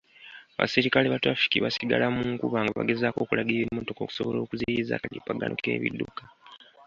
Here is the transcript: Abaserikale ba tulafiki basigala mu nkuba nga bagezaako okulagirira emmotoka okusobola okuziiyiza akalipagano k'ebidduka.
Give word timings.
Abaserikale 0.55 1.05
ba 1.11 1.21
tulafiki 1.23 1.57
basigala 1.65 2.05
mu 2.15 2.21
nkuba 2.33 2.59
nga 2.63 2.75
bagezaako 2.79 3.19
okulagirira 3.21 3.65
emmotoka 3.67 3.99
okusobola 4.03 4.37
okuziiyiza 4.41 4.91
akalipagano 4.95 5.53
k'ebidduka. 5.63 6.23